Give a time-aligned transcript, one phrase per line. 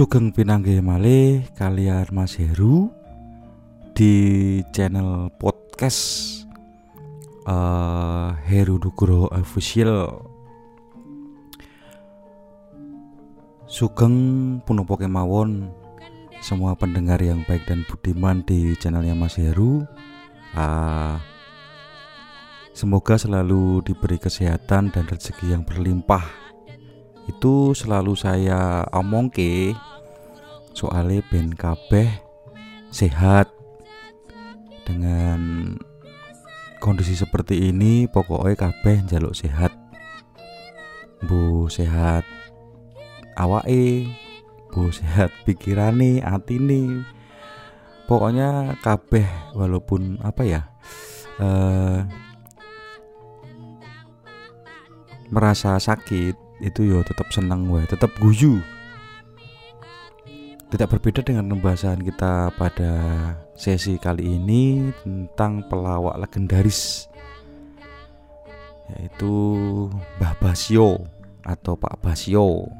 [0.00, 2.88] Sugeng pinanggih malih kalian Mas Heru
[3.92, 6.00] di channel podcast
[7.44, 10.24] uh, Heru Nugroho Official.
[13.68, 14.16] Sugeng
[14.64, 15.68] punapa kemawon
[16.40, 19.84] semua pendengar yang baik dan budiman di channelnya Mas Heru.
[20.56, 21.20] Uh,
[22.72, 26.24] semoga selalu diberi kesehatan dan rezeki yang berlimpah
[27.30, 29.30] itu selalu saya omong
[30.74, 32.08] soalnya ben kabeh
[32.90, 33.50] sehat.
[34.86, 35.72] Dengan
[36.82, 39.70] kondisi seperti ini pokoknya kabeh jaluk sehat.
[41.22, 42.24] Bu sehat
[43.38, 44.10] awake
[44.74, 47.06] bu sehat pikirane atine.
[48.10, 50.62] Pokoknya kabeh walaupun apa ya
[51.38, 52.02] uh,
[55.30, 58.60] merasa sakit itu yo tetap senang gue tetap guyu
[60.70, 62.92] tidak berbeda dengan pembahasan kita pada
[63.58, 67.10] sesi kali ini tentang pelawak legendaris
[68.94, 69.34] yaitu
[70.18, 71.02] Mbah Basio
[71.42, 72.70] atau Pak Basio.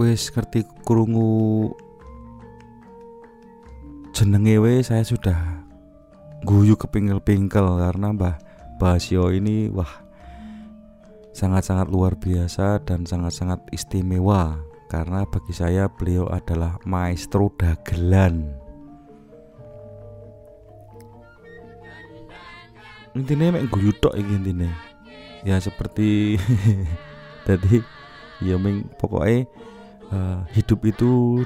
[0.00, 1.72] Wis ngerti kurungu
[4.16, 5.36] jenenge we saya sudah
[6.40, 8.36] guyu kepingkel-pingkel karena Mbah
[8.80, 10.07] Basio ini wah
[11.38, 14.58] sangat-sangat luar biasa dan sangat-sangat istimewa
[14.90, 18.58] karena bagi saya beliau adalah maestro dagelan.
[23.14, 24.74] Intinya mek guyu intine.
[25.46, 26.34] Ya seperti
[27.46, 27.78] tadi
[28.42, 29.46] ya ming pokoknya
[30.10, 31.42] uh, hidup itu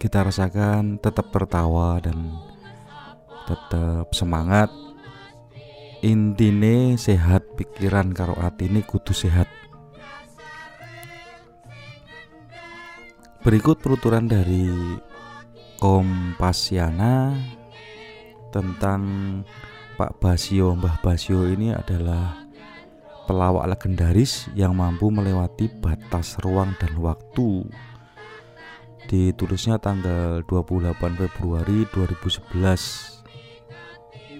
[0.00, 2.16] kita rasakan tetap tertawa dan
[3.44, 4.72] tetap semangat
[6.02, 9.50] intine sehat pikiran karo ini kudu sehat.
[13.42, 14.68] Berikut peruturan dari
[15.78, 17.38] Kompasiana
[18.50, 19.00] tentang
[19.94, 20.74] Pak Basio.
[20.74, 22.34] Mbah Basio ini adalah
[23.30, 27.62] pelawak legendaris yang mampu melewati batas ruang dan waktu.
[29.06, 33.17] Ditulisnya tanggal 28 Februari 2011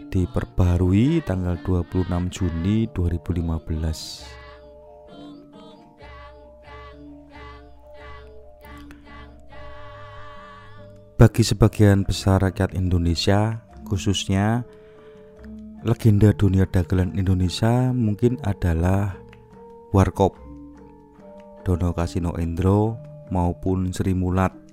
[0.09, 4.25] diperbarui tanggal 26 Juni 2015.
[11.19, 14.63] Bagi sebagian besar rakyat Indonesia, khususnya
[15.83, 19.19] legenda dunia dagelan Indonesia mungkin adalah
[19.91, 20.39] Warkop,
[21.67, 22.97] Dono Kasino Endro
[23.29, 24.69] maupun Sri Mulat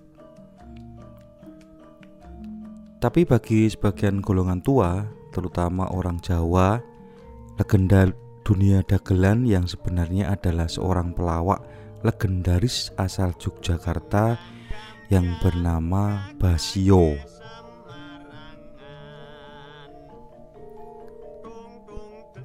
[3.05, 6.79] Tapi bagi sebagian golongan tua, terutama orang Jawa,
[7.59, 8.07] legenda
[8.47, 11.59] dunia dagelan yang sebenarnya adalah seorang pelawak
[12.05, 14.39] legendaris asal Yogyakarta
[15.09, 17.17] yang bernama Basio.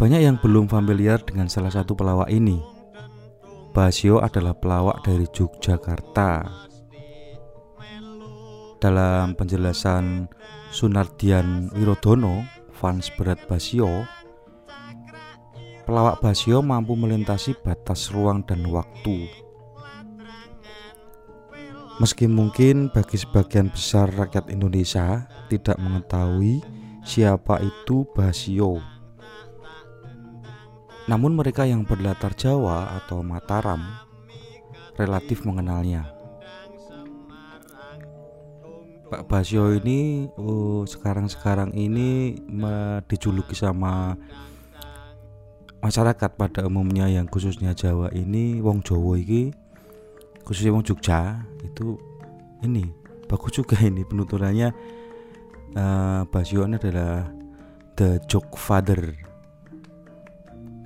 [0.01, 2.57] Banyak yang belum familiar dengan salah satu pelawak ini.
[3.77, 6.49] Basio adalah pelawak dari Yogyakarta.
[8.81, 10.25] Dalam penjelasan
[10.73, 14.09] Sunardian Wirodono fans berat Basio,
[15.85, 19.29] pelawak Basio mampu melintasi batas ruang dan waktu.
[22.01, 26.65] Meski mungkin bagi sebagian besar rakyat Indonesia tidak mengetahui
[27.05, 28.81] siapa itu Basio.
[31.05, 33.85] Namun mereka yang berlatar Jawa atau Mataram
[34.97, 36.20] relatif mengenalnya.
[39.11, 42.39] Pak Basio ini oh, sekarang-sekarang ini
[43.11, 44.15] dijuluki sama
[45.83, 49.51] masyarakat pada umumnya yang khususnya Jawa ini wong Jawa ini
[50.47, 51.99] khususnya wong Jogja itu
[52.63, 52.87] ini
[53.27, 54.71] bagus juga ini penuturannya.
[55.71, 57.31] Uh, Basio ini adalah
[57.95, 59.15] the joke father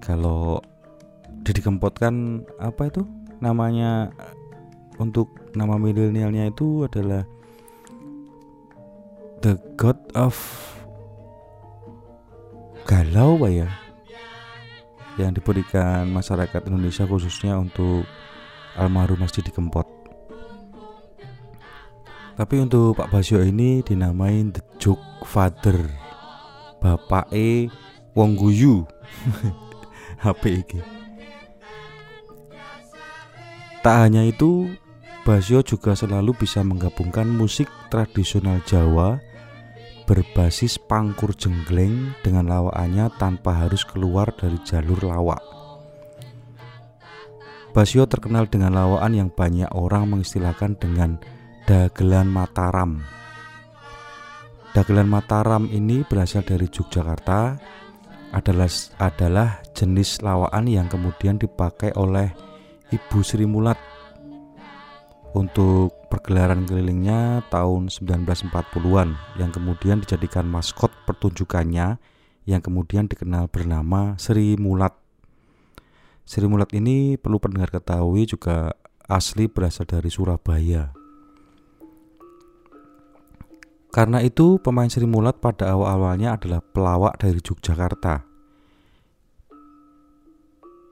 [0.04, 0.60] kalau
[1.40, 3.00] Didi Kempot kan apa itu
[3.40, 4.12] namanya
[5.00, 7.24] untuk nama milenialnya itu adalah
[9.44, 10.32] the god of
[12.88, 13.68] galau pak ya
[15.20, 18.08] yang diberikan masyarakat Indonesia khususnya untuk
[18.80, 19.84] almarhum Mas Didi Kempot.
[22.34, 25.86] Tapi untuk Pak Basio ini dinamain The Joke Father.
[26.82, 27.70] Bapak E
[28.16, 28.82] Wong Guyu.
[30.24, 30.80] HP iki.
[33.86, 34.72] Tak hanya itu,
[35.22, 39.22] Basio juga selalu bisa menggabungkan musik tradisional Jawa
[40.04, 45.40] berbasis pangkur jenggleng dengan lawakannya tanpa harus keluar dari jalur lawak.
[47.74, 51.18] Basio terkenal dengan lawaan yang banyak orang mengistilahkan dengan
[51.66, 53.02] dagelan Mataram.
[54.70, 57.58] Dagelan Mataram ini berasal dari Yogyakarta
[58.30, 58.70] adalah
[59.02, 62.30] adalah jenis lawaan yang kemudian dipakai oleh
[62.94, 63.93] Ibu Sri Mulat
[65.34, 71.98] untuk pergelaran kelilingnya tahun 1940-an yang kemudian dijadikan maskot pertunjukannya
[72.46, 74.94] yang kemudian dikenal bernama Sri Mulat.
[76.22, 78.78] Sri Mulat ini perlu pendengar ketahui juga
[79.10, 80.94] asli berasal dari Surabaya.
[83.90, 88.22] Karena itu pemain Sri Mulat pada awal-awalnya adalah pelawak dari Yogyakarta.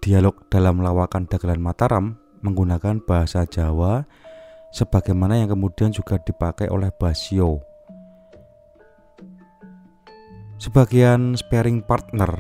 [0.03, 4.03] Dialog dalam lawakan Dagelan Mataram menggunakan bahasa Jawa
[4.73, 7.61] sebagaimana yang kemudian juga dipakai oleh Basio.
[10.57, 12.31] Sebagian sparing partner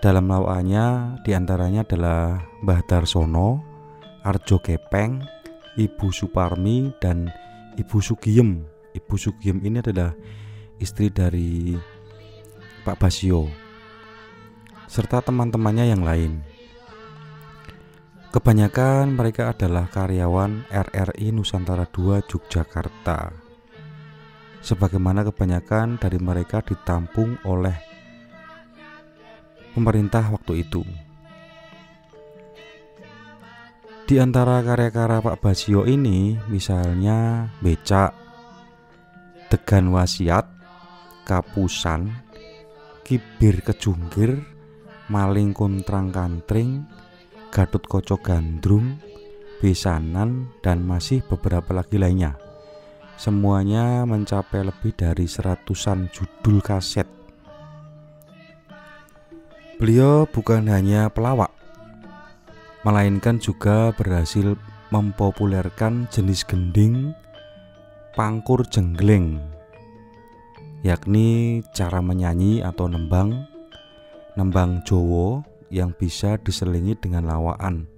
[0.00, 3.60] dalam lawakannya di antaranya adalah Mbah Darsono,
[4.24, 5.22] Arjo Kepeng,
[5.76, 7.28] Ibu Suparmi, dan
[7.76, 8.64] Ibu Sugiem.
[8.94, 10.14] Ibu Sugiem ini adalah
[10.78, 11.74] istri dari
[12.86, 13.68] Pak Basio
[14.88, 16.40] serta teman-temannya yang lain.
[18.28, 23.32] Kebanyakan mereka adalah karyawan RRI Nusantara II Yogyakarta.
[24.60, 27.72] Sebagaimana kebanyakan dari mereka ditampung oleh
[29.72, 30.84] pemerintah waktu itu.
[34.04, 38.12] Di antara karya-karya Pak Basio ini misalnya Becak,
[39.48, 40.44] Degan Wasiat,
[41.24, 42.12] Kapusan,
[43.08, 44.36] Kibir Kejungkir,
[45.08, 46.97] Maling Kuntrang Kantring,
[47.48, 49.00] Gatut Koco Gandrung,
[49.58, 52.36] Besanan, dan masih beberapa lagi lainnya.
[53.18, 57.18] Semuanya mencapai lebih dari seratusan judul kaset
[59.78, 61.54] Beliau bukan hanya pelawak,
[62.82, 64.58] melainkan juga berhasil
[64.90, 67.14] mempopulerkan jenis gending
[68.18, 69.38] pangkur jenggleng,
[70.82, 73.46] yakni cara menyanyi atau nembang,
[74.34, 77.88] nembang Jowo yang bisa diselingi dengan lawaan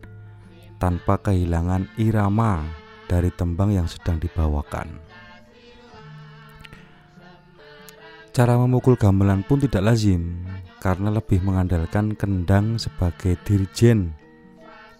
[0.80, 2.64] tanpa kehilangan irama
[3.06, 4.88] dari tembang yang sedang dibawakan.
[8.30, 10.46] Cara memukul gamelan pun tidak lazim
[10.78, 14.14] karena lebih mengandalkan kendang sebagai dirjen.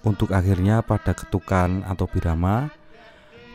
[0.02, 2.72] Untuk akhirnya pada ketukan atau birama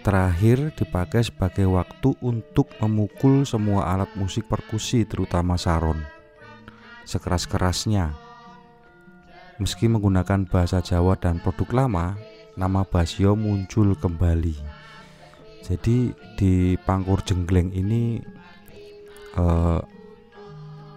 [0.06, 5.98] terakhir dipakai sebagai waktu untuk memukul semua alat musik perkusi terutama saron.
[7.04, 8.25] Sekeras-kerasnya
[9.60, 12.20] meski menggunakan bahasa Jawa dan produk lama
[12.60, 14.56] nama Basio muncul kembali.
[15.66, 18.20] Jadi di Pangkur Jenggleng ini
[19.40, 19.80] uh,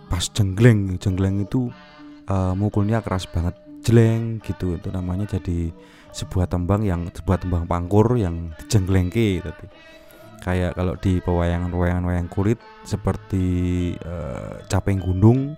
[0.08, 1.68] pas jenggleng jenggleng itu
[2.28, 3.54] uh, mukulnya keras banget.
[3.78, 5.70] Jeleng gitu itu namanya jadi
[6.12, 9.64] sebuah tembang yang sebuah tembang pangkur yang dijengglengke tapi
[10.42, 13.46] kayak kalau di pewayangan-pewayangan wayang kulit seperti
[14.02, 15.54] uh, capeng gunung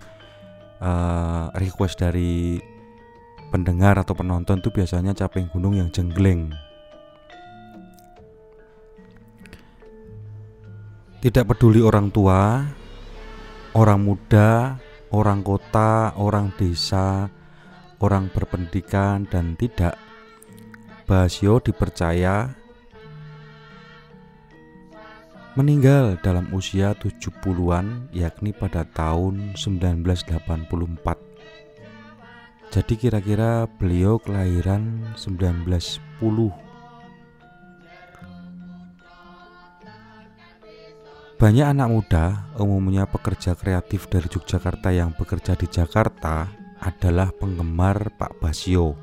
[0.79, 2.61] uh, request dari
[3.51, 6.55] pendengar atau penonton itu biasanya capeng gunung yang jenggleng
[11.21, 12.65] Tidak peduli orang tua,
[13.77, 14.81] orang muda,
[15.13, 17.29] orang kota, orang desa,
[18.01, 20.01] orang berpendidikan dan tidak,
[21.05, 22.57] Basio dipercaya
[25.53, 31.30] meninggal dalam usia 70-an yakni pada tahun 1984.
[32.71, 35.99] Jadi kira-kira beliau kelahiran 1910
[41.35, 46.47] Banyak anak muda, umumnya pekerja kreatif dari Yogyakarta yang bekerja di Jakarta,
[46.79, 48.95] adalah penggemar Pak Basio.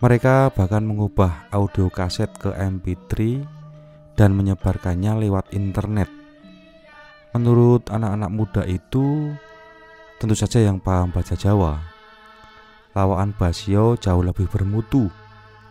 [0.00, 3.42] Mereka bahkan mengubah audio kaset ke MP3
[4.16, 6.08] dan menyebarkannya lewat internet.
[7.34, 9.36] Menurut anak-anak muda itu,
[10.18, 11.78] tentu saja yang paham bahasa Jawa,
[12.90, 15.06] lawaan Basio jauh lebih bermutu,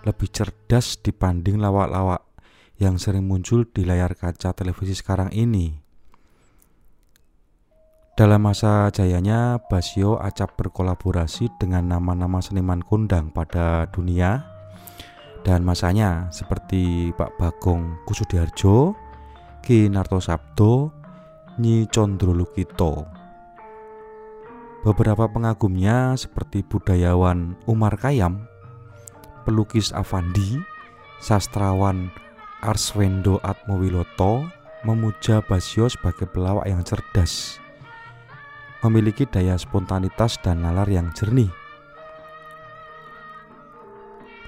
[0.07, 2.23] lebih cerdas dibanding lawak-lawak
[2.79, 5.75] yang sering muncul di layar kaca televisi sekarang ini.
[8.15, 14.47] Dalam masa jayanya, Basio acap berkolaborasi dengan nama-nama seniman kondang pada dunia
[15.43, 18.95] dan masanya seperti Pak Bagong Kusudiarjo,
[19.61, 20.89] Ki Narto Sabdo,
[21.59, 23.16] Nyi Condro Lukito.
[24.85, 28.45] Beberapa pengagumnya seperti budayawan Umar Kayam,
[29.41, 30.61] pelukis Avandi,
[31.17, 32.13] sastrawan
[32.61, 34.45] Arswendo Atmowiloto
[34.85, 37.57] memuja Basio sebagai pelawak yang cerdas,
[38.85, 41.49] memiliki daya spontanitas dan nalar yang jernih.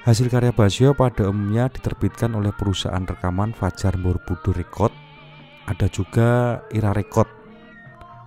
[0.05, 4.93] Hasil karya Basio pada umumnya diterbitkan oleh perusahaan rekaman Fajar Borobudur Record,
[5.65, 7.38] ada juga Ira Record.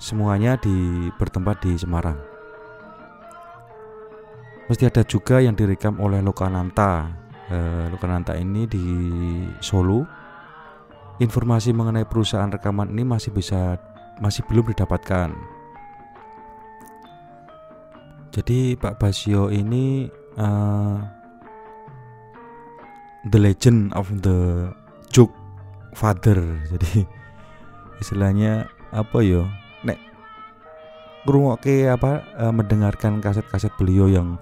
[0.02, 2.18] Semuanya di bertempat di Semarang.
[4.66, 7.06] Mesti ada juga yang direkam oleh Lokananta.
[7.46, 8.82] Eh, Lokananta ini di
[9.62, 10.02] Solo.
[11.22, 13.78] Informasi mengenai perusahaan rekaman ini masih bisa
[14.18, 15.30] masih belum didapatkan.
[18.34, 20.98] Jadi Pak Basio ini uh,
[23.30, 24.66] the legend of the
[25.14, 25.30] joke
[25.94, 26.40] father
[26.72, 27.06] jadi
[28.02, 29.61] istilahnya apa yo nek
[31.22, 34.38] ngrungokke apa uh, mendengarkan kaset-kaset beliau yang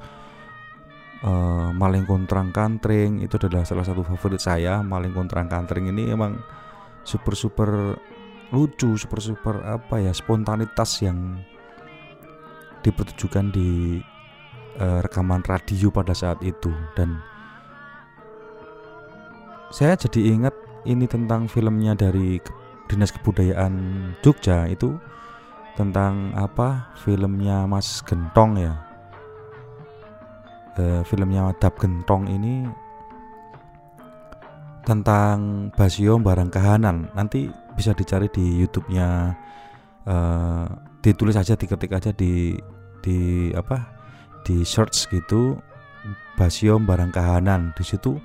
[1.25, 6.40] uh, maling kontrang kantring itu adalah salah satu favorit saya maling kontrang kantring ini emang
[7.04, 8.00] super super
[8.50, 11.38] lucu super super apa ya spontanitas yang
[12.80, 14.00] dipertunjukkan di
[14.80, 16.72] uh, rekaman radio pada saat itu.
[16.96, 17.20] Dan
[19.70, 20.54] saya jadi ingat
[20.88, 22.40] ini tentang filmnya dari
[22.88, 23.75] Dinas Kebudayaan
[24.25, 24.96] Jogja itu
[25.74, 26.94] tentang apa?
[27.02, 28.74] Filmnya Mas Gentong ya.
[30.78, 32.66] E, filmnya Dap Gentong ini
[34.86, 37.10] tentang Basio Barang Kahanan.
[37.12, 39.08] Nanti bisa dicari di YouTube-nya
[40.06, 40.16] e,
[41.00, 42.56] ditulis aja diketik aja di
[43.00, 43.98] di apa?
[44.46, 45.60] Di search gitu
[46.38, 47.76] Basio Barang Kahanan.
[47.76, 48.16] Di situ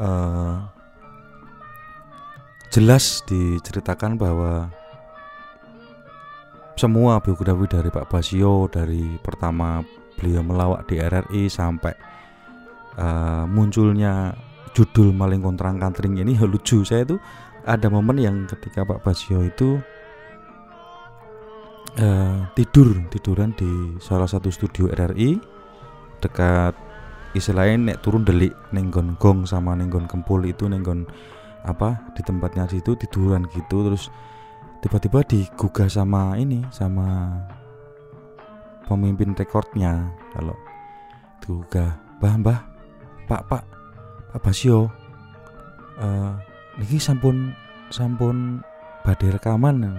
[0.00, 0.56] uh,
[2.70, 4.68] jelas diceritakan bahwa
[6.76, 9.80] semua biografi dari Pak Basio dari pertama
[10.12, 11.96] beliau melawak di RRI sampai
[13.00, 14.36] uh, munculnya
[14.76, 17.16] judul maling kontrang kantring ini lucu saya itu
[17.64, 19.80] ada momen yang ketika Pak Basio itu
[21.96, 25.40] uh, tidur tiduran di salah satu studio RRI
[26.20, 26.76] dekat
[27.32, 31.08] istilahnya nek turun delik nenggon gong sama nenggon kempul itu nenggon
[31.64, 34.12] apa di tempatnya situ tiduran gitu terus
[34.84, 37.32] tiba-tiba digugah sama ini sama
[38.86, 40.56] pemimpin rekornya kalau
[41.42, 42.60] digugah bah bah
[43.26, 43.62] pak pak
[44.32, 44.88] pak Basio
[46.00, 46.32] uh,
[46.80, 47.52] niki sampun
[47.88, 48.62] sampun
[49.02, 49.96] badai rekaman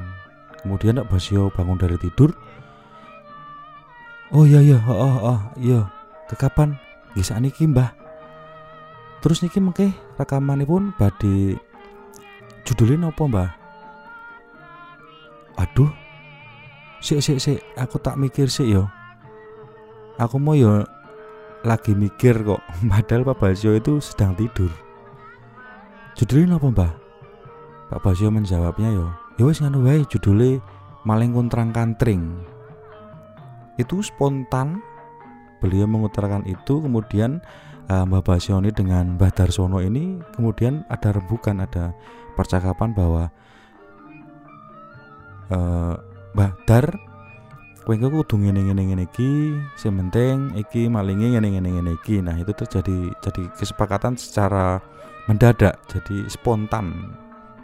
[0.64, 2.32] kemudian pak Basio bangun dari tidur
[4.32, 5.88] oh iya iya oh, oh, oh iya
[6.28, 6.78] kekapan
[7.18, 7.98] Nggih niki Mbah.
[9.26, 9.90] Terus niki mengke
[10.22, 11.58] rekamanipun badhe
[12.62, 13.50] judulnya napa Mbah?
[15.58, 15.90] Aduh.
[16.98, 18.90] Sik sik sik, aku tak mikir sik yo.
[20.18, 20.82] Aku mau yo
[21.62, 22.62] lagi mikir kok,
[22.92, 24.74] padahal Pak Basio itu sedang tidur.
[26.18, 26.94] Judulnya apa Mbah?
[27.94, 30.58] Pak Basio menjawabnya yo, ya wis nganu wae judulnya
[31.06, 32.42] Maling Kuntrang Kantring.
[33.78, 34.82] Itu spontan
[35.62, 37.42] beliau mengutarakan itu kemudian
[37.90, 41.96] uh, Mbak Basyoni dengan Mbah Darsono ini kemudian ada rembukan ada
[42.38, 43.34] percakapan bahwa
[45.52, 45.96] uh,
[46.34, 46.86] Mbah Dar
[47.88, 52.20] kowe kudu ngene ngene ngene iki sing penting iki malinge ngene ngene iki.
[52.20, 54.84] Nah itu terjadi jadi kesepakatan secara
[55.32, 57.16] mendadak jadi spontan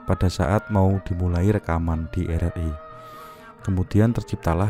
[0.07, 2.93] pada saat mau dimulai rekaman di RRI
[3.63, 4.69] kemudian terciptalah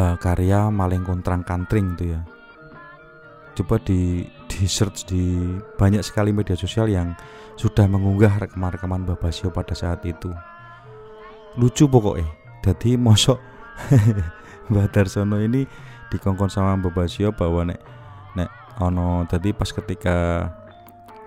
[0.00, 2.20] uh, karya Maling Kontrang Kantring itu ya.
[3.54, 7.14] Coba di di search di banyak sekali media sosial yang
[7.54, 10.32] sudah mengunggah rekaman-rekaman Babasio pada saat itu
[11.54, 12.26] lucu pokoknya
[12.64, 13.38] jadi mosok
[14.70, 15.68] Mbak Darsono ini
[16.08, 17.80] dikongkon sama Babasio bahwa nek
[18.38, 18.48] nek
[18.80, 20.48] ono tadi pas ketika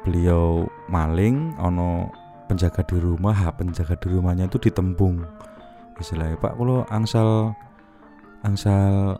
[0.01, 2.09] beliau maling ono
[2.47, 5.21] penjaga di rumah ha, penjaga di rumahnya itu ditembung.
[5.99, 7.51] Istilahnya Pak kalau angsal
[8.41, 9.19] angsal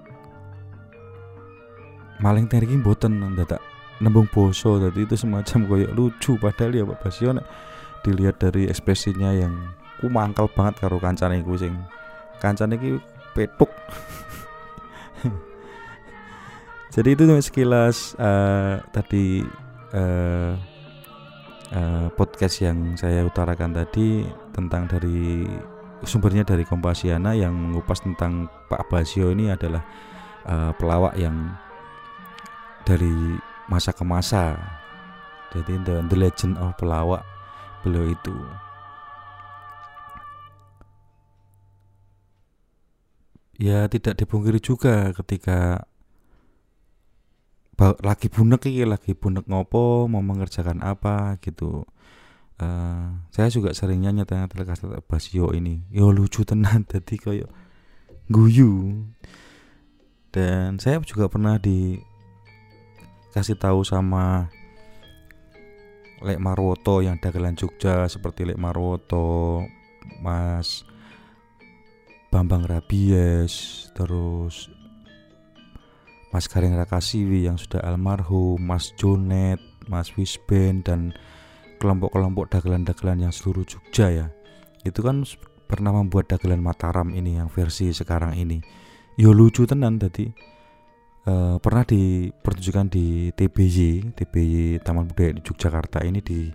[2.24, 3.62] maling teriki boten dadak
[4.00, 6.32] nembung boso tadi itu semacam koyok lucu.
[6.40, 7.46] Padahal ya Pak Basio nek
[8.08, 9.54] dilihat dari ekspresinya yang
[9.98, 11.74] ku mangkal banget karo kancane iku sing
[12.38, 13.02] kancane iki
[13.34, 13.70] petuk
[16.94, 19.42] jadi itu sekilas uh, tadi
[19.94, 20.54] uh,
[21.74, 25.46] uh, podcast yang saya utarakan tadi tentang dari
[26.06, 29.82] sumbernya dari Kompasiana yang mengupas tentang Pak Basio ini adalah
[30.46, 31.58] uh, pelawak yang
[32.86, 33.38] dari
[33.68, 34.56] masa ke masa.
[35.52, 37.24] Jadi the, the legend of pelawak
[37.82, 38.36] beliau itu.
[43.58, 45.90] Ya tidak dipungkiri juga ketika
[48.02, 51.86] lagi bunek iki lagi bunek ngopo mau mengerjakan apa gitu.
[52.58, 55.86] Uh, saya juga seringnya nyata kata Basio ini.
[55.94, 57.50] Yo lucu tenan tadi koyo
[58.30, 59.06] guyu.
[60.30, 61.98] Dan saya juga pernah di
[63.34, 64.50] kasih tahu sama
[66.22, 69.62] Lek Marwoto yang dagelan Jogja seperti Lek Marwoto,
[70.22, 70.82] Mas
[72.28, 74.68] Bambang Rabies, terus
[76.36, 81.16] Mas Garing Rakasiwi yang sudah almarhum, Mas Jonet, Mas Wisben dan
[81.80, 84.28] kelompok-kelompok dagelan-dagelan yang seluruh Jogja ya.
[84.84, 85.24] Itu kan
[85.68, 88.60] pernah membuat dagelan Mataram ini yang versi sekarang ini.
[89.18, 90.30] Yo lucu tenan tadi
[91.26, 96.48] uh, pernah dipertunjukkan di TBY TBY Taman Budaya di Yogyakarta ini di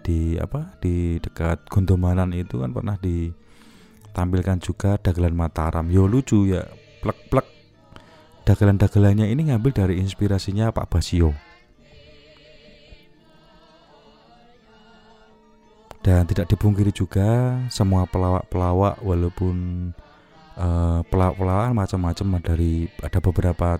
[0.00, 2.96] di apa di dekat Gondomanan itu kan pernah
[4.10, 5.86] ditampilkan juga dagelan Mataram.
[5.86, 6.66] Yo lucu ya.
[7.00, 7.46] Plek-plek
[8.44, 11.32] dagelan-dagelannya ini ngambil dari inspirasinya Pak Basio.
[16.02, 19.56] Dan tidak dipungkiri juga semua pelawak-pelawak walaupun
[20.58, 23.78] uh, pelawak-pelawak macam-macam dari ada beberapa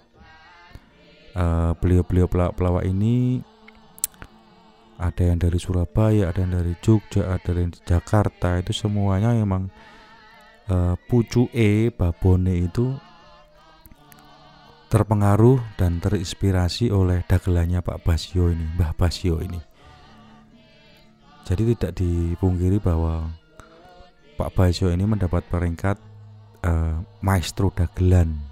[1.35, 3.43] uh, beliau-beliau pelawak-pelawak ini.
[5.01, 9.73] Ada yang dari Surabaya, ada yang dari Jogja, ada yang dari Jakarta itu semuanya memang
[10.71, 12.95] uh, pucu e babone itu
[14.91, 19.61] terpengaruh dan terinspirasi oleh dagelannya Pak Basio ini, Mbah Basio ini.
[21.47, 23.31] Jadi tidak dipungkiri bahwa
[24.39, 25.99] Pak Basio ini mendapat peringkat
[26.67, 28.51] uh, maestro dagelan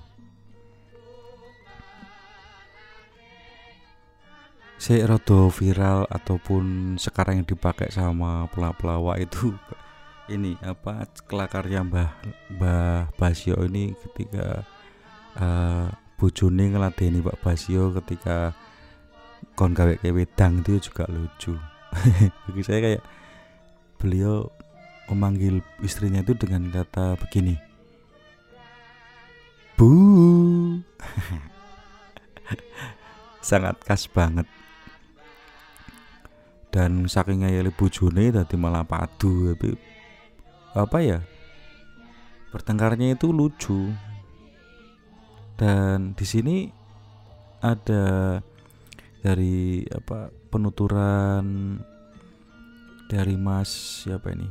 [4.79, 9.51] saya rada viral ataupun sekarang yang dipakai sama pelawak-pelawak itu
[10.29, 12.11] ini apa kelakarnya Mbah
[12.57, 14.65] Mbah Basio ini ketika
[15.41, 15.89] uh,
[16.21, 18.53] bojone ngeladeni Pak Basio ketika
[19.59, 21.59] kon gawe wedang itu juga lucu.
[22.47, 23.03] Bagi saya kayak
[23.99, 24.47] beliau
[25.09, 27.57] memanggil istrinya itu dengan kata begini.
[29.75, 29.91] Bu.
[33.49, 34.47] Sangat khas banget.
[36.69, 39.73] Dan saking ngayali bojone tadi malah padu tapi
[40.79, 41.19] apa ya
[42.55, 43.93] pertengkarnya itu lucu
[45.59, 46.57] dan di sini
[47.59, 48.39] ada
[49.21, 51.77] dari apa penuturan
[53.11, 54.49] dari Mas siapa ini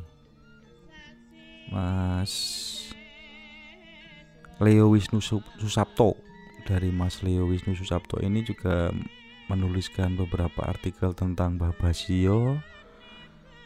[1.71, 2.33] Mas
[4.59, 5.23] Leo Wisnu
[5.57, 6.19] Susapto
[6.67, 8.91] dari Mas Leo Wisnu Susapto ini juga
[9.47, 12.59] menuliskan beberapa artikel tentang Mbah Basio.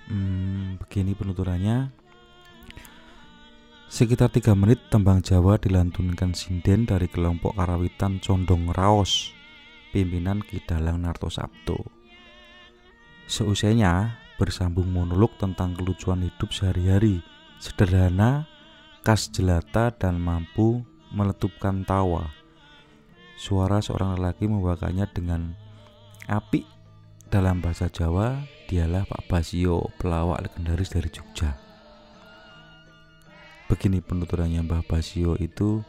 [0.10, 1.89] Hmm, begini penuturannya.
[3.91, 9.36] Sekitar tiga menit tembang Jawa dilantunkan sinden dari kelompok karawitan Condong Raos,
[9.91, 11.75] pimpinan Kidalang Narto Sabto.
[13.27, 17.19] Seusainya bersambung monolog tentang kelucuan hidup sehari-hari,
[17.60, 18.47] sederhana,
[19.04, 22.32] khas jelata dan mampu meletupkan tawa.
[23.36, 25.51] Suara seorang lelaki membawakannya dengan
[26.32, 26.63] Api
[27.27, 28.39] dalam bahasa Jawa
[28.71, 31.70] dialah Pak Basio, pelawak legendaris dari Jogja.
[33.71, 35.79] Begini penuturannya Mbah Basio itu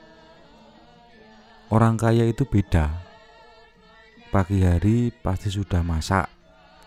[1.66, 2.94] Orang kaya itu beda.
[4.30, 6.30] Pagi hari pasti sudah masak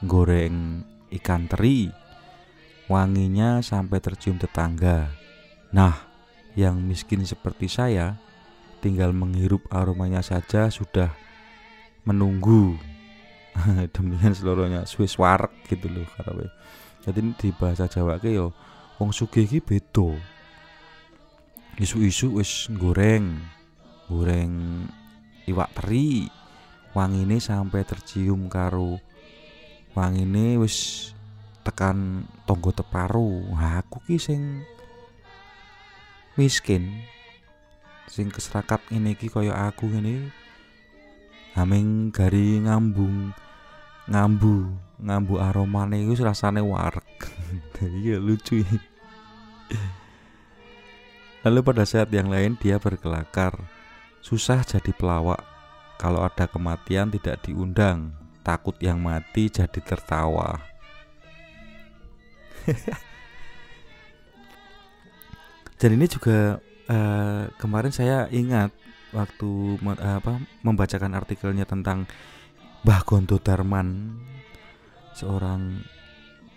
[0.08, 0.88] Goreng
[1.20, 1.92] ikan teri
[2.88, 5.12] Wanginya sampai tercium tetangga.
[5.76, 6.08] Nah,
[6.56, 8.16] yang miskin seperti saya
[8.80, 11.12] Tinggal menghirup aromanya saja sudah
[12.08, 12.80] menunggu.
[13.96, 16.08] Demikian seluruhnya Swiss warak gitu loh
[17.06, 18.50] jadi di bahasa Jawa ke yo
[18.98, 20.18] wong sugih iki beda
[21.76, 23.36] isu-isu wis goreng
[24.08, 24.86] goreng
[25.44, 26.32] iwak teri
[26.96, 29.04] wangine sampai tercium karo
[29.92, 31.12] wangine wis
[31.66, 33.52] tekan tonggo teparu.
[33.52, 34.62] Nah, aku ki sing
[36.38, 37.04] miskin
[38.06, 40.30] sing keserakat ini ki kaya aku ini
[41.58, 43.34] haming gari ngambung
[44.06, 44.70] ngambu
[45.02, 47.34] ngambu aromane itu rasane warek
[48.04, 48.62] iya lucu
[51.46, 53.54] lalu pada saat yang lain dia berkelakar.
[54.26, 55.46] Susah jadi pelawak.
[56.02, 60.58] Kalau ada kematian tidak diundang takut yang mati jadi tertawa.
[65.80, 66.58] Dan ini juga
[66.90, 68.74] uh, kemarin saya ingat
[69.14, 72.10] waktu uh, apa membacakan artikelnya tentang
[72.82, 74.18] Mbah Gonto Darman
[75.14, 75.86] seorang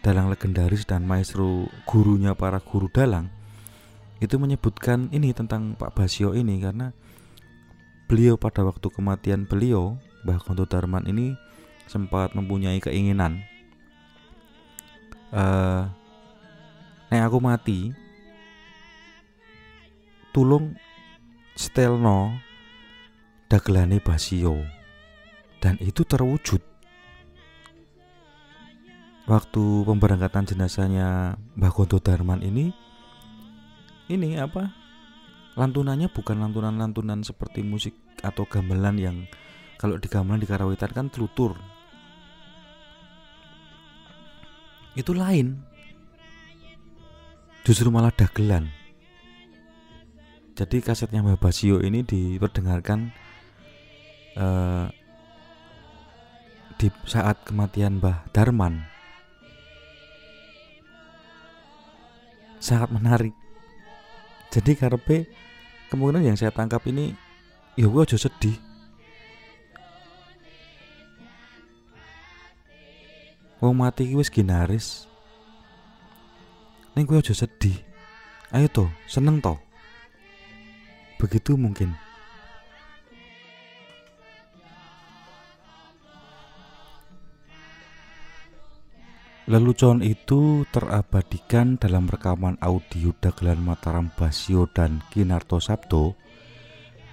[0.00, 3.37] dalang legendaris dan maestro gurunya para guru dalang
[4.18, 6.90] itu menyebutkan ini tentang Pak Basio ini karena
[8.10, 11.38] beliau pada waktu kematian beliau Mbah Gonto Darman ini
[11.86, 13.40] sempat mempunyai keinginan
[15.30, 15.86] uh,
[17.08, 17.94] nek aku mati
[20.32, 20.76] tulung
[21.58, 22.38] stelno
[23.50, 24.62] dagelane Basio.
[25.58, 26.62] Dan itu terwujud.
[29.26, 32.70] Waktu pemberangkatan jenazahnya Mbah Gonto Darman ini
[34.08, 34.72] ini apa?
[35.54, 37.94] Lantunannya bukan lantunan-lantunan seperti musik
[38.24, 39.16] atau gamelan yang
[39.78, 41.54] kalau di gamelan di Karawitan kan telutur.
[44.98, 45.62] Itu lain.
[47.62, 48.72] Justru malah dagelan.
[50.58, 53.14] Jadi kasetnya Mbah Basio ini diperdengarkan
[54.34, 54.90] uh,
[56.74, 58.82] di saat kematian Mbah Darman.
[62.58, 63.30] Sangat menarik
[64.48, 65.28] jadi karpe
[65.92, 67.12] kemungkinan yang saya tangkap ini
[67.76, 68.56] ya gue aja sedih
[73.58, 75.10] Wong mati ki wis ginaris.
[76.94, 77.74] Ning gue aja sedih.
[78.54, 79.58] Ayo to, seneng to.
[81.18, 81.90] Begitu mungkin.
[89.48, 96.12] Lelucon itu terabadikan dalam rekaman audio dagelan Mataram Basio dan Kinarto Sabto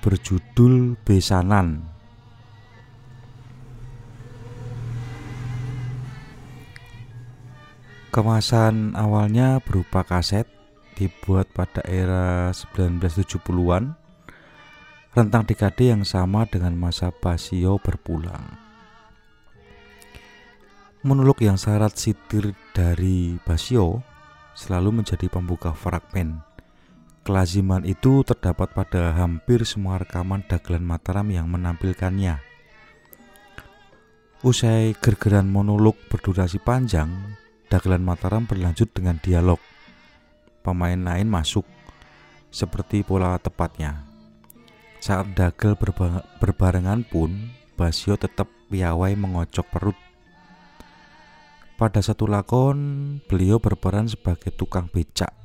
[0.03, 1.87] berjudul Besanan.
[8.11, 10.43] Kemasan awalnya berupa kaset
[10.99, 13.95] dibuat pada era 1970-an
[15.15, 18.64] rentang dekade yang sama dengan masa Basio berpulang.
[21.05, 24.01] Monolog yang syarat sitir dari Basio
[24.57, 26.41] selalu menjadi pembuka fragmen.
[27.21, 32.41] Kelaziman itu terdapat pada hampir semua rekaman dagelan Mataram yang menampilkannya.
[34.41, 37.37] Usai gergeran monolog berdurasi panjang,
[37.69, 39.61] dagelan Mataram berlanjut dengan dialog.
[40.65, 41.69] Pemain lain masuk,
[42.49, 44.09] seperti pola tepatnya.
[44.97, 45.77] Saat dagel
[46.41, 49.97] berbarengan pun, Basio tetap piawai mengocok perut
[51.75, 55.35] pada satu lakon, beliau berperan sebagai tukang becak.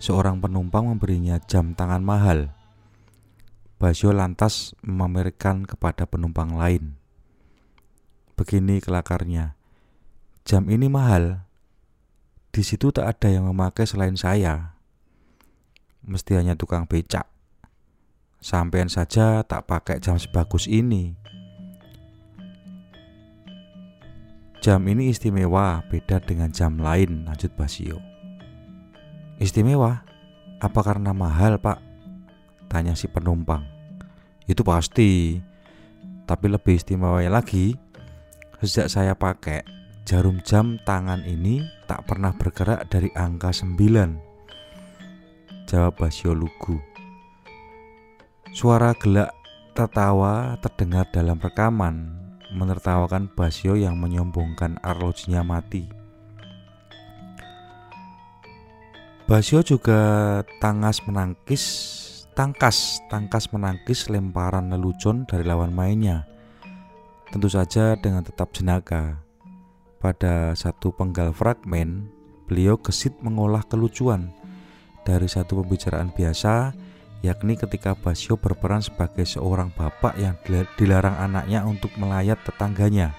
[0.00, 2.56] Seorang penumpang memberinya jam tangan mahal.
[3.76, 6.96] Basio lantas memamerkan kepada penumpang lain.
[8.32, 9.52] Begini kelakarnya,
[10.48, 11.44] jam ini mahal.
[12.48, 14.72] Di situ tak ada yang memakai selain saya.
[16.00, 17.28] Mesti hanya tukang becak.
[18.40, 21.14] Sampean saja tak pakai jam sebagus ini.
[24.62, 27.98] Jam ini istimewa, beda dengan jam lain, lanjut Basio.
[29.42, 30.06] Istimewa?
[30.62, 31.82] Apa karena mahal, Pak?
[32.70, 33.66] Tanya si penumpang.
[34.46, 35.42] Itu pasti.
[36.30, 37.74] Tapi lebih istimewa lagi,
[38.62, 39.66] sejak saya pakai
[40.06, 43.74] jarum jam tangan ini tak pernah bergerak dari angka 9.
[45.66, 46.78] Jawab Basio lugu.
[48.54, 49.34] Suara gelak
[49.74, 52.21] tertawa terdengar dalam rekaman
[52.52, 55.88] menertawakan Basio yang menyombongkan arlojinya mati.
[59.24, 61.64] Basio juga tangas menangkis,
[62.36, 66.28] tangkas, tangkas menangkis lemparan lelucon dari lawan mainnya.
[67.32, 69.24] Tentu saja dengan tetap jenaka.
[69.96, 72.12] Pada satu penggal fragmen,
[72.44, 74.34] beliau gesit mengolah kelucuan
[75.08, 76.76] dari satu pembicaraan biasa
[77.22, 80.34] yakni ketika Basio berperan sebagai seorang bapak yang
[80.74, 83.14] dilarang anaknya untuk melayat tetangganya.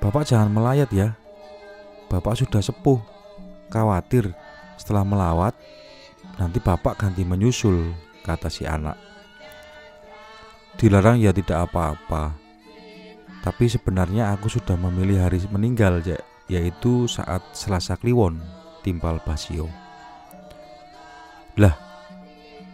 [0.00, 1.14] Bapak jangan melayat ya.
[2.08, 2.98] Bapak sudah sepuh.
[3.68, 4.32] Khawatir
[4.80, 5.52] setelah melawat
[6.40, 7.92] nanti bapak ganti menyusul,
[8.24, 8.96] kata si anak.
[10.80, 12.32] Dilarang ya tidak apa-apa.
[13.44, 16.00] Tapi sebenarnya aku sudah memilih hari meninggal,
[16.48, 18.40] yaitu saat Selasa Kliwon,
[18.80, 19.87] timpal Basio.
[21.58, 21.74] Lah,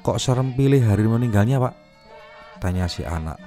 [0.05, 1.75] kok serem pilih hari meninggalnya pak?
[2.61, 3.41] Tanya si anak.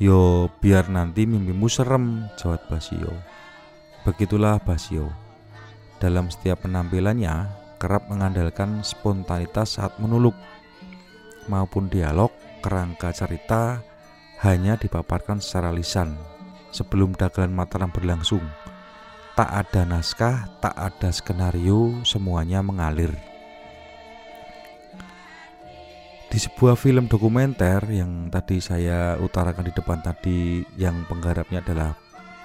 [0.00, 3.12] Yo, biar nanti mimpimu serem, jawab Basio.
[4.08, 5.12] Begitulah Basio.
[6.00, 10.36] Dalam setiap penampilannya, kerap mengandalkan spontanitas saat menuluk
[11.52, 12.32] maupun dialog
[12.64, 13.84] kerangka cerita
[14.40, 16.16] hanya dipaparkan secara lisan
[16.72, 18.44] sebelum dagelan Mataram berlangsung.
[19.36, 23.35] Tak ada naskah, tak ada skenario, semuanya mengalir.
[26.26, 31.90] Di sebuah film dokumenter yang tadi saya utarakan di depan tadi yang penggarapnya adalah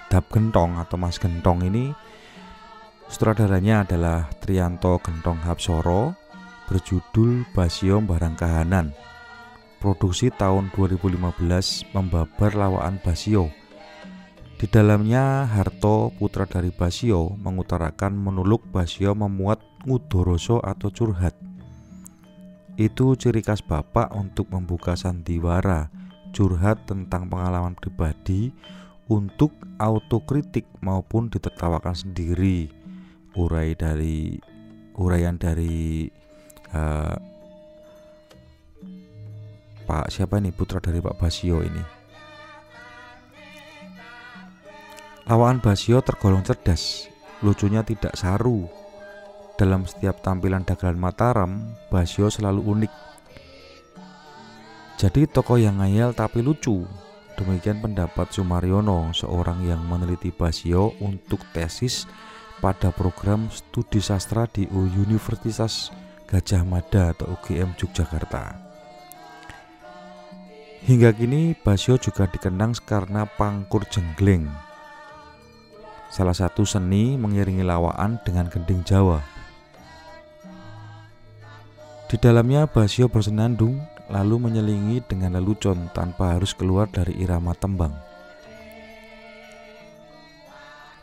[0.06, 1.90] Dap Gentong atau Mas Gentong ini
[3.10, 6.14] sutradaranya adalah Trianto Gentong Hapsoro
[6.70, 8.96] berjudul Basio Barang Kahanan.
[9.82, 13.50] Produksi tahun 2015 membabar lawaan Basio.
[14.62, 19.58] Di dalamnya Harto putra dari Basio mengutarakan menuluk Basio memuat
[19.90, 21.51] ngudoroso atau curhat
[22.80, 25.92] itu ciri khas bapak untuk membuka sandiwara
[26.32, 28.56] curhat tentang pengalaman pribadi
[29.12, 32.72] untuk autokritik maupun ditertawakan sendiri.
[33.36, 34.40] Urai dari
[35.00, 36.08] uraian dari
[36.76, 37.16] uh,
[39.88, 40.56] Pak siapa ini?
[40.56, 41.84] Putra dari Pak Basio ini.
[45.28, 47.08] Lawaan Basio tergolong cerdas
[47.40, 48.81] lucunya tidak saru
[49.62, 51.62] dalam setiap tampilan dagelan Mataram
[51.94, 52.94] Basio selalu unik
[54.98, 56.82] jadi tokoh yang ngayal tapi lucu
[57.42, 62.06] Demikian pendapat Sumaryono, seorang yang meneliti Basio untuk tesis
[62.62, 65.90] pada program studi sastra di Universitas
[66.30, 68.62] Gajah Mada atau UGM Yogyakarta.
[70.86, 74.46] Hingga kini Basio juga dikenang karena pangkur jenggleng.
[76.14, 79.31] Salah satu seni mengiringi lawaan dengan gending Jawa.
[82.12, 83.80] Di dalamnya Basio bersenandung
[84.12, 87.96] lalu menyelingi dengan lelucon tanpa harus keluar dari irama tembang.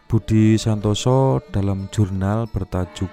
[0.04, 3.08] Budi Santoso dalam jurnal bertajuk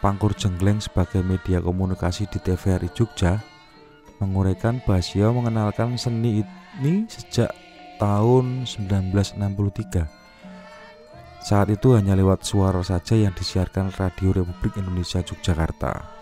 [0.00, 3.44] Pangkur Jenggleng sebagai media komunikasi di TVRI Jogja
[4.24, 6.40] menguraikan Basio mengenalkan seni
[6.80, 7.52] ini sejak
[8.00, 11.44] tahun 1963.
[11.44, 16.17] Saat itu hanya lewat suara saja yang disiarkan Radio Republik Indonesia Yogyakarta.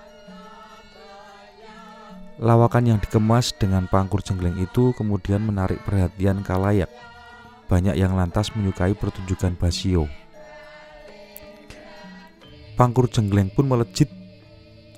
[2.36, 6.92] Lawakan yang dikemas dengan pangkur jenggleng itu kemudian menarik perhatian kalayak.
[7.64, 10.04] Banyak yang lantas menyukai pertunjukan Basio.
[12.76, 14.12] Pangkur jenggleng pun melejit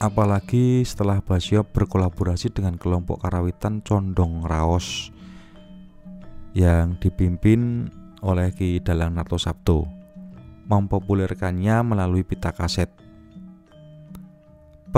[0.03, 5.15] apalagi setelah Basio berkolaborasi dengan kelompok karawitan Condong Raos
[6.59, 7.87] yang dipimpin
[8.19, 9.87] oleh Ki Dalang Narto Sabto
[10.67, 12.91] mempopulerkannya melalui pita kaset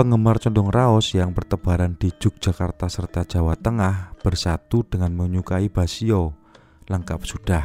[0.01, 6.33] Penggemar condong raos yang bertebaran di Yogyakarta serta Jawa Tengah bersatu dengan menyukai Basio.
[6.89, 7.61] Lengkap sudah.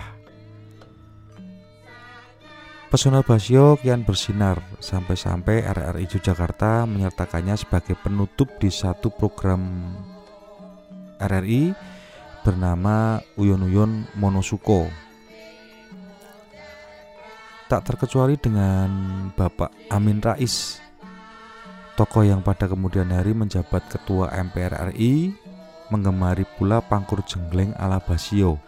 [2.92, 9.96] Pesona Basio kian bersinar sampai-sampai RRI Yogyakarta menyertakannya sebagai penutup di satu program
[11.16, 11.72] RRI
[12.44, 14.92] bernama Uyon Monosuko.
[17.72, 18.92] Tak terkecuali dengan
[19.32, 20.84] Bapak Amin Rais
[21.96, 25.32] Tokoh yang pada kemudian hari menjabat ketua MPR RI
[25.88, 28.60] menggemari pula pangkur jenggleng ala Basio.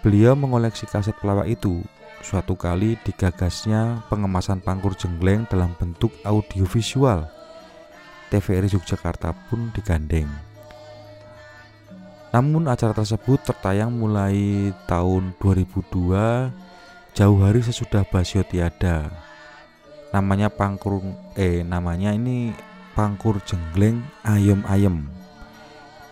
[0.00, 1.84] Beliau mengoleksi kaset pelawak itu.
[2.24, 7.28] Suatu kali digagasnya pengemasan pangkur jenggleng dalam bentuk audiovisual.
[8.32, 10.32] TVRI Yogyakarta pun digandeng.
[12.32, 19.08] Namun acara tersebut tertayang mulai tahun 2002 jauh hari sesudah Basio tiada
[20.08, 21.04] namanya pangkur
[21.36, 22.56] eh namanya ini
[22.96, 25.06] pangkur jenggleng ayem ayem.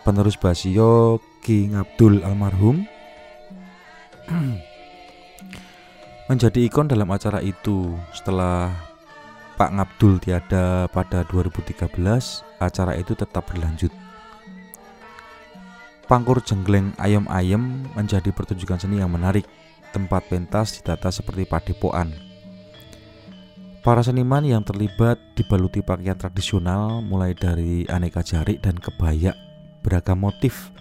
[0.05, 2.87] Penerus Basio King Abdul almarhum.
[6.31, 7.91] Menjadi ikon dalam acara itu.
[8.15, 8.71] Setelah
[9.59, 11.91] Pak Ngabdul tiada pada 2013
[12.61, 13.91] acara itu tetap berlanjut.
[16.07, 19.43] Pangkur jenggleng ayem-ayem menjadi pertunjukan seni yang menarik.
[19.91, 22.26] Tempat pentas ditata seperti padepokan
[23.87, 29.31] Para seniman yang terlibat dibaluti pakaian tradisional mulai dari aneka jarik dan kebaya
[29.79, 30.75] beragam motif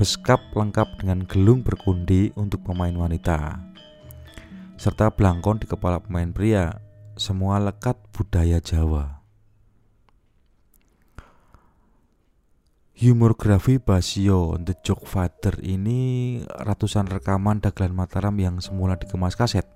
[0.00, 3.60] beskap lengkap dengan gelung berkundi untuk pemain wanita
[4.80, 6.80] serta belangkon di kepala pemain pria
[7.20, 9.20] semua lekat budaya Jawa.
[12.96, 19.68] Humorgrafi Basio The Joke Father ini ratusan rekaman dagelan Mataram yang semula dikemas kaset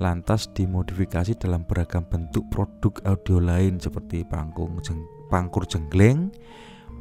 [0.00, 6.32] lantas dimodifikasi dalam beragam bentuk produk audio lain seperti panggung jeng, pangkur jenggleng,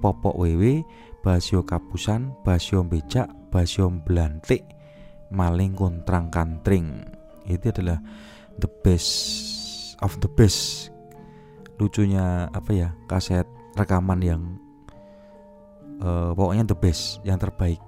[0.04, 0.84] popok wewe,
[1.24, 4.68] basio kapusan, basio becak, basio belantik,
[5.32, 7.08] maling kontrang kantring.
[7.48, 8.04] Itu adalah
[8.60, 9.10] the best
[10.04, 10.92] of the best.
[11.80, 12.90] Lucunya apa ya?
[13.08, 13.48] Kaset
[13.80, 14.42] rekaman yang
[16.04, 17.80] uh, pokoknya the best, yang terbaik.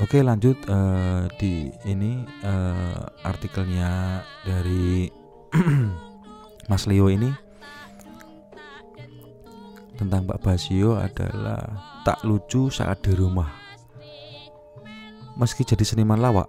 [0.00, 5.12] Oke lanjut uh, di ini uh, artikelnya dari
[6.72, 7.28] Mas Leo ini
[10.00, 11.60] tentang Pak Basio adalah
[12.08, 13.52] tak lucu saat di rumah.
[15.36, 16.48] Meski jadi seniman lawak,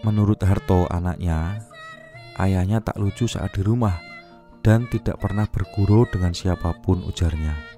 [0.00, 1.68] menurut Harto anaknya,
[2.40, 4.00] ayahnya tak lucu saat di rumah
[4.64, 7.75] dan tidak pernah berguru dengan siapa pun ujarnya.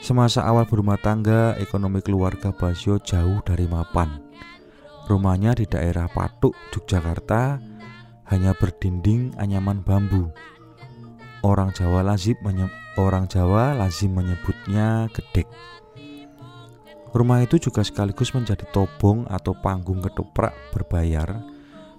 [0.00, 4.32] Semasa awal berumah tangga, ekonomi keluarga Basio jauh dari mapan.
[5.04, 7.60] Rumahnya di daerah Patuk, Yogyakarta,
[8.32, 10.32] hanya berdinding anyaman bambu.
[11.40, 12.36] orang Jawa lazim
[12.96, 15.48] orang Jawa lazim menyebutnya gedek.
[17.12, 21.44] Rumah itu juga sekaligus menjadi tobong atau panggung ketoprak berbayar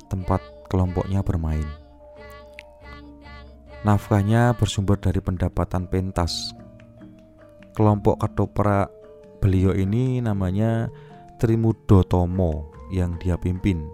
[0.09, 1.65] tempat kelompoknya bermain.
[3.81, 6.53] Nafkahnya bersumber dari pendapatan pentas.
[7.71, 8.91] Kelompok ketoprak
[9.39, 10.91] beliau ini namanya
[11.39, 13.87] Trimudo Tomo yang dia pimpin.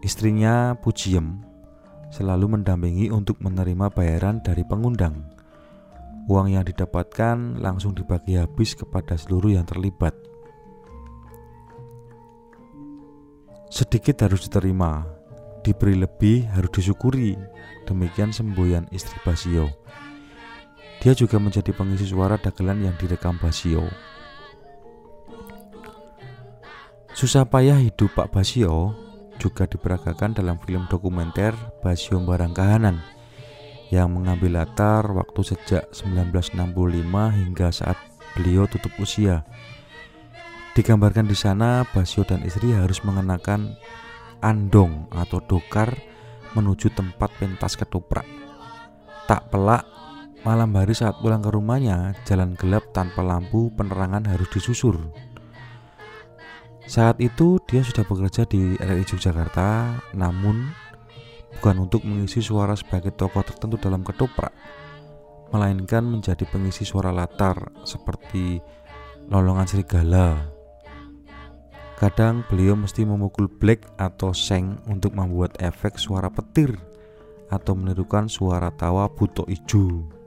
[0.00, 1.44] Istrinya Pujiem
[2.14, 5.28] selalu mendampingi untuk menerima bayaran dari pengundang.
[6.30, 10.14] Uang yang didapatkan langsung dibagi habis kepada seluruh yang terlibat.
[13.70, 15.06] Sedikit harus diterima,
[15.62, 17.34] diberi lebih harus disyukuri.
[17.86, 19.79] Demikian semboyan istri Basio.
[21.00, 23.88] Dia juga menjadi pengisi suara dagelan yang direkam Basio.
[27.16, 28.92] Susah payah hidup Pak Basio
[29.40, 33.00] juga diperagakan dalam film dokumenter Basio Barang Kahanan
[33.88, 36.68] yang mengambil latar waktu sejak 1965
[37.32, 37.98] hingga saat
[38.36, 39.42] beliau tutup usia.
[40.76, 43.74] Digambarkan di sana Basio dan istri harus mengenakan
[44.44, 45.96] andong atau dokar
[46.54, 48.26] menuju tempat pentas ketoprak.
[49.26, 49.82] Tak pelak,
[50.40, 54.96] malam hari saat pulang ke rumahnya, jalan gelap tanpa lampu penerangan harus disusur.
[56.88, 60.72] Saat itu dia sudah bekerja di RRI Yogyakarta, namun
[61.58, 64.50] bukan untuk mengisi suara sebagai tokoh tertentu dalam ketoprak,
[65.54, 68.58] melainkan menjadi pengisi suara latar seperti
[69.30, 70.50] lolongan serigala.
[72.00, 76.72] Kadang beliau mesti memukul black atau seng untuk membuat efek suara petir
[77.52, 80.19] atau menirukan suara tawa buto ijo.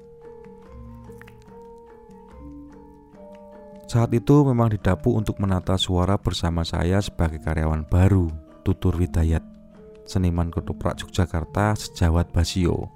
[3.93, 8.25] Saat itu memang didapu untuk menata suara bersama saya sebagai karyawan baru,
[8.65, 9.45] Tutur Widayat
[10.09, 12.89] seniman ketoprak Yogyakarta sejawat Basio.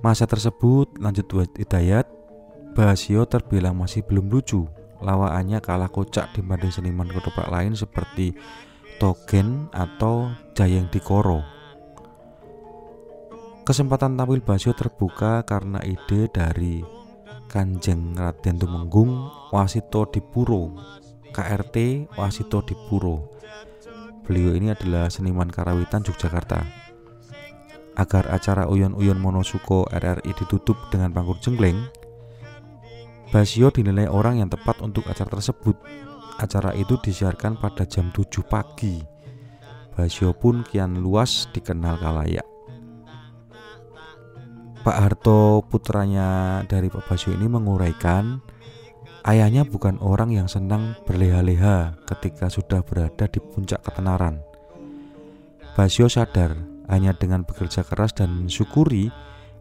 [0.00, 1.28] Masa tersebut lanjut
[1.60, 2.08] Hidayat,
[2.72, 4.64] Basio terbilang masih belum lucu.
[5.04, 8.32] Lawaannya kalah kocak dibanding seniman ketoprak lain seperti
[8.96, 11.44] Togen atau Jayeng Dikoro.
[13.68, 17.01] Kesempatan tampil Basio terbuka karena ide dari
[17.52, 20.72] Kanjeng Raden Tumenggung Wasito Dipuro
[21.36, 23.28] KRT Wasito Dipuro
[24.24, 26.64] Beliau ini adalah seniman karawitan Yogyakarta.
[27.98, 31.90] Agar acara Uyon-Uyon Monosuko RRI ditutup dengan pangkur jengkleng,
[33.28, 35.74] Basio dinilai orang yang tepat untuk acara tersebut.
[36.38, 39.02] Acara itu disiarkan pada jam 7 pagi.
[39.92, 42.51] Basio pun kian luas dikenal kalayak.
[44.82, 48.42] Pak Harto putranya dari Pak Basio ini menguraikan
[49.22, 54.42] Ayahnya bukan orang yang senang berleha-leha ketika sudah berada di puncak ketenaran.
[55.78, 56.58] Basio sadar
[56.90, 59.14] hanya dengan bekerja keras dan mensyukuri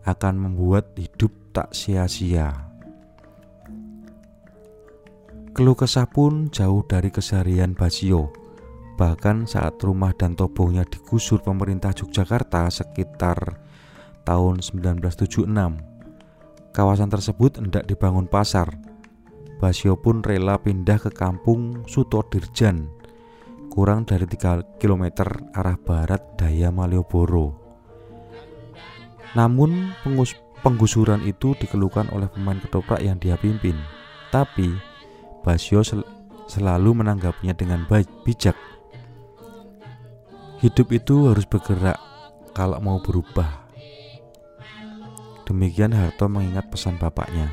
[0.10, 2.74] akan membuat hidup tak sia-sia.
[5.54, 8.34] Keluh kesah pun jauh dari keseharian Basio.
[8.98, 13.61] Bahkan saat rumah dan tobongnya digusur pemerintah Yogyakarta sekitar
[14.24, 15.50] tahun 1976,
[16.72, 18.72] kawasan tersebut hendak dibangun pasar
[19.62, 22.90] Basio pun rela pindah ke kampung Sutodirjan,
[23.70, 25.22] kurang dari 3 km
[25.54, 27.62] arah barat daya Malioboro.
[29.38, 29.94] Namun
[30.66, 33.78] penggusuran itu dikeluhkan oleh pemain ketoprak yang dia pimpin.
[34.34, 34.74] Tapi
[35.46, 36.02] Basio sel
[36.50, 38.58] selalu menanggapinya dengan baik bijak.
[40.58, 42.02] Hidup itu harus bergerak
[42.58, 43.61] kalau mau berubah.
[45.52, 47.52] Demikian Harto mengingat pesan bapaknya.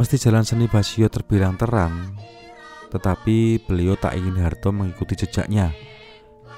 [0.00, 2.16] Mesti jalan seni Basio terbilang terang,
[2.88, 5.76] tetapi beliau tak ingin Harto mengikuti jejaknya.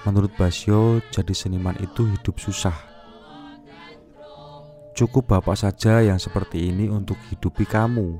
[0.07, 2.79] Menurut Basio, jadi seniman itu hidup susah.
[4.95, 8.14] Cukup bapak saja yang seperti ini untuk hidupi kamu,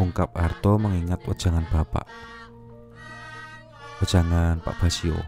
[0.00, 2.08] ungkap Harto mengingat wejangan bapak.
[4.00, 5.20] Wejangan Pak Basio.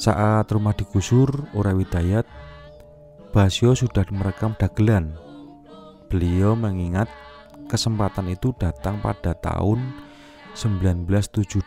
[0.00, 2.47] Saat rumah digusur, Ura Widayat,
[3.28, 5.12] Basio sudah merekam dagelan.
[6.08, 7.12] Beliau mengingat
[7.68, 9.84] kesempatan itu datang pada tahun
[10.56, 11.60] 1972.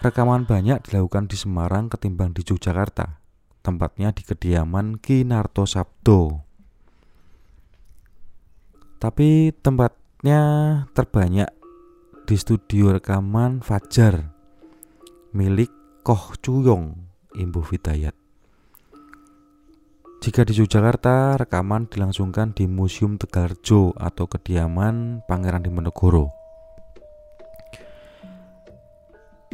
[0.00, 3.20] Rekaman banyak dilakukan di Semarang ketimbang di Yogyakarta,
[3.60, 6.40] tempatnya di kediaman Ki Narto Sabdo.
[8.96, 10.40] Tapi tempatnya
[10.96, 11.52] terbanyak
[12.24, 14.32] di studio rekaman Fajar
[15.36, 15.68] milik
[16.00, 16.96] Koh Cuyong
[17.36, 18.25] Imbu Fitayat.
[20.26, 26.34] Jika di Yogyakarta, rekaman dilangsungkan di Museum Tegalrejo atau kediaman Pangeran Diponegoro.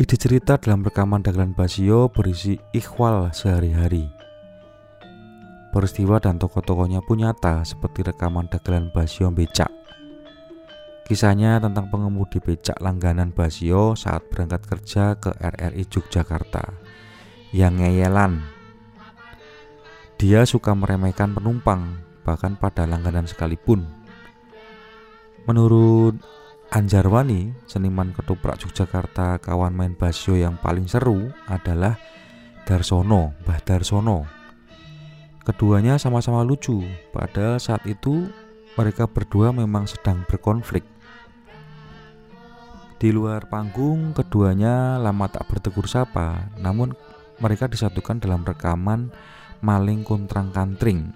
[0.00, 4.08] Ide cerita dalam rekaman Dagelan Basio berisi ikhwal sehari-hari.
[5.76, 9.68] Peristiwa dan tokoh-tokohnya pun nyata seperti rekaman Dagelan Basio Becak.
[11.04, 16.64] Kisahnya tentang pengemudi becak langganan Basio saat berangkat kerja ke RRI Yogyakarta
[17.52, 18.61] yang ngeyelan.
[20.22, 23.82] Dia suka meremehkan penumpang, bahkan pada langganan sekalipun.
[25.50, 26.14] Menurut
[26.70, 31.98] Anjarwani, seniman ketoprak Yogyakarta, kawan main basio yang paling seru adalah
[32.62, 34.22] Darsono, Mbah Darsono.
[35.42, 38.30] Keduanya sama-sama lucu, padahal saat itu
[38.78, 40.86] mereka berdua memang sedang berkonflik.
[43.02, 46.94] Di luar panggung, keduanya lama tak bertegur sapa, namun
[47.42, 49.10] mereka disatukan dalam rekaman
[49.62, 51.14] Maling Kuntrang Kantring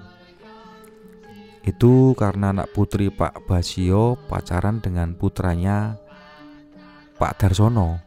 [1.66, 5.98] itu karena anak putri Pak Basio pacaran dengan putranya
[7.18, 7.98] Pak Darsono.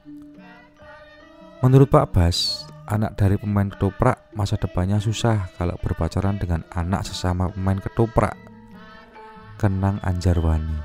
[1.60, 7.52] Menurut Pak Bas, anak dari pemain ketoprak masa depannya susah kalau berpacaran dengan anak sesama
[7.52, 8.40] pemain ketoprak.
[9.60, 10.80] Kenang Anjarwani.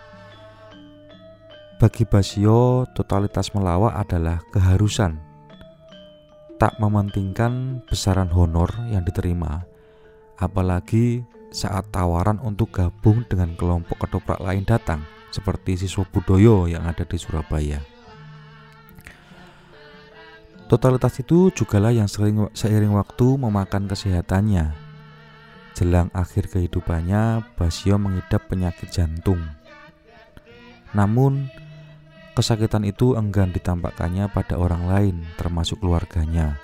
[1.79, 5.34] Bagi Basio, totalitas melawak adalah keharusan.
[6.55, 9.67] Tak mementingkan besaran honor yang diterima,
[10.39, 15.03] apalagi saat tawaran untuk gabung dengan kelompok ketoprak lain datang,
[15.35, 17.83] seperti siswa Budoyo yang ada di Surabaya.
[20.71, 24.73] Totalitas itu jugalah yang sering, seiring waktu memakan kesehatannya.
[25.75, 29.43] Jelang akhir kehidupannya, Basio mengidap penyakit jantung.
[30.95, 31.51] Namun,
[32.35, 36.59] kesakitan itu enggan ditampakkannya pada orang lain, termasuk keluarganya.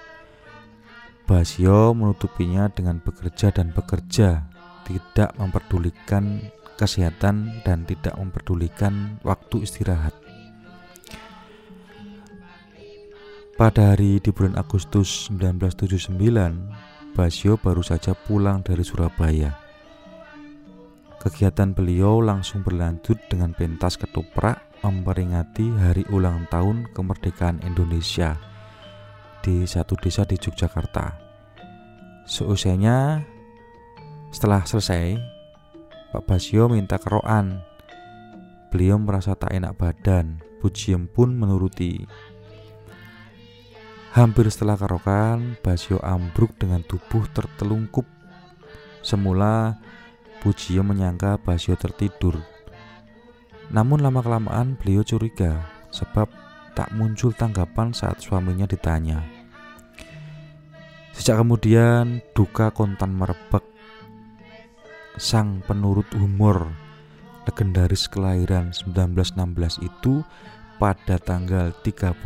[1.30, 4.50] Basio menutupinya dengan bekerja dan bekerja
[4.82, 6.42] tidak memperdulikan
[6.74, 10.10] kesehatan dan tidak memperdulikan waktu istirahat.
[13.54, 16.16] Pada hari di bulan Agustus 1979,
[17.12, 19.54] Basio baru saja pulang dari Surabaya.
[21.20, 28.36] Kegiatan beliau langsung berlanjut dengan pentas ketoprak memperingati hari ulang tahun kemerdekaan Indonesia
[29.40, 31.16] di satu desa di Yogyakarta.
[32.24, 33.24] Seusianya
[34.30, 35.18] setelah selesai,
[36.14, 37.66] Pak Basio minta keroan.
[38.70, 42.06] Beliau merasa tak enak badan, Pujiem pun menuruti.
[44.14, 48.06] Hampir setelah kerokan, Basio ambruk dengan tubuh tertelungkup.
[49.02, 49.82] Semula,
[50.38, 52.38] Pujiem menyangka Basio tertidur.
[53.70, 55.62] Namun lama-kelamaan beliau curiga
[55.94, 56.26] sebab
[56.74, 59.22] tak muncul tanggapan saat suaminya ditanya.
[61.14, 63.62] Sejak kemudian, duka kontan merebak
[65.20, 66.70] sang penurut humor
[67.44, 70.24] legendaris kelahiran 1916 itu
[70.80, 72.16] pada tanggal 31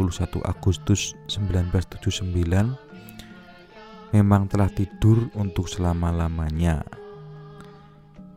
[0.46, 2.30] Agustus 1979
[4.14, 6.86] memang telah tidur untuk selama-lamanya.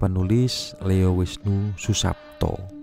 [0.02, 2.77] Penulis Leo Wisnu Susapto.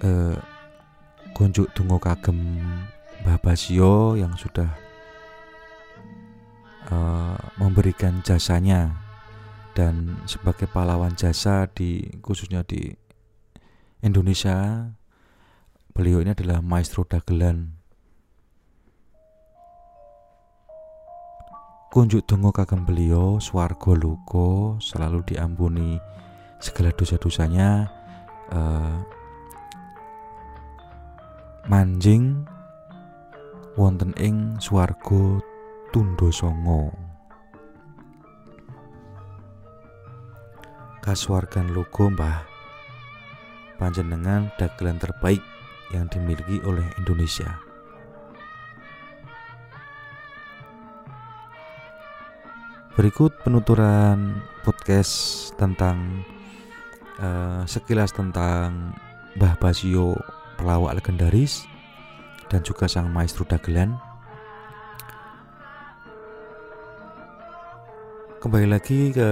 [0.00, 0.36] Eh,
[1.36, 2.36] Gonjuk Tungo Kagem
[3.20, 4.68] Mbah Basio yang sudah
[6.88, 8.96] uh, memberikan jasanya
[9.76, 12.96] dan sebagai pahlawan jasa di khususnya di
[14.00, 14.88] Indonesia
[15.92, 17.76] beliau ini adalah maestro dagelan.
[21.92, 26.00] Kunjuk dongo kagem beliau swargo luko selalu diampuni
[26.62, 27.90] segala dosa-dosanya
[28.54, 29.19] uh,
[31.70, 32.42] manjing
[33.78, 35.38] wonten ing swargo
[35.94, 36.90] Tundo Songo
[40.98, 42.42] Kasuargan logo Mbah
[43.78, 45.38] Panjenengan dagelan terbaik
[45.94, 47.62] yang dimiliki oleh Indonesia.
[52.98, 56.26] Berikut penuturan podcast tentang
[57.22, 58.92] uh, sekilas tentang
[59.38, 61.64] Mbah Basio pelawak legendaris
[62.52, 63.96] dan juga sang maestro dagelan.
[68.44, 69.30] Kembali lagi ke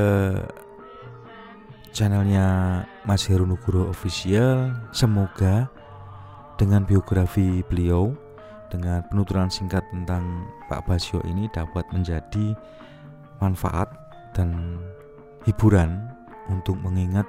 [1.93, 4.73] channelnya Mas Heru Nuguro Official.
[4.97, 5.69] Semoga
[6.57, 8.17] dengan biografi beliau
[8.73, 12.53] dengan penuturan singkat tentang Pak Basio ini dapat menjadi
[13.41, 13.89] manfaat
[14.37, 14.77] dan
[15.49, 16.05] hiburan
[16.53, 17.25] untuk mengingat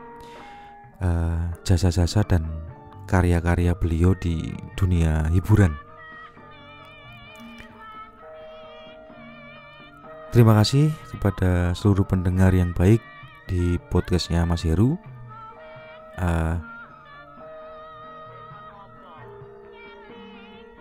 [1.00, 2.44] eh, jasa-jasa uh, dan
[3.10, 5.74] karya-karya beliau di dunia hiburan.
[10.30, 13.02] Terima kasih kepada seluruh pendengar yang baik
[13.50, 14.94] di podcastnya Mas Heru.
[16.22, 16.62] Uh,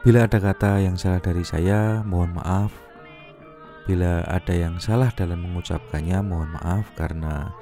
[0.09, 2.73] Bila ada kata yang salah dari saya, mohon maaf.
[3.85, 7.53] Bila ada yang salah dalam mengucapkannya, mohon maaf karena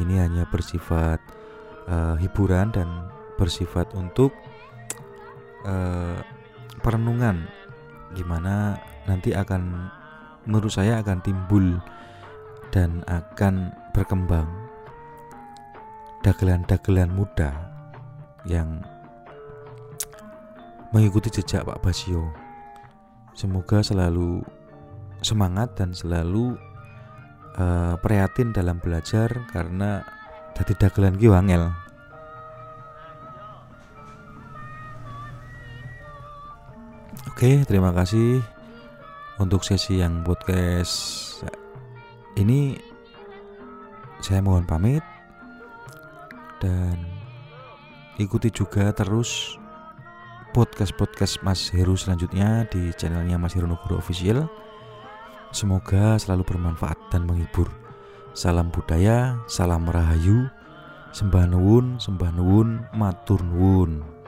[0.00, 1.20] ini hanya bersifat
[1.92, 2.88] uh, hiburan dan
[3.40, 4.36] bersifat untuk
[5.64, 6.20] uh,
[6.84, 7.48] perenungan
[8.12, 8.76] gimana
[9.08, 9.88] nanti akan
[10.44, 11.80] menurut saya akan timbul
[12.68, 14.46] dan akan berkembang
[16.20, 17.50] dagelan-dagelan muda
[18.44, 18.84] yang
[20.92, 22.28] mengikuti jejak Pak Basio.
[23.32, 24.44] Semoga selalu
[25.24, 26.58] semangat dan selalu
[27.56, 30.04] uh, prihatin dalam belajar karena
[30.56, 31.72] jadi dagelan ki wangel.
[37.40, 38.44] Oke, terima kasih
[39.40, 41.40] untuk sesi yang podcast
[42.36, 42.76] ini
[44.20, 45.00] saya mohon pamit
[46.60, 47.00] dan
[48.20, 49.56] ikuti juga terus
[50.52, 54.44] podcast-podcast Mas Heru selanjutnya di channelnya Mas Heru Nugroho Official.
[55.48, 57.72] Semoga selalu bermanfaat dan menghibur.
[58.36, 60.44] Salam budaya, salam rahayu,
[61.16, 64.19] sembah nuwun, sembah nuwun, matur nuwun.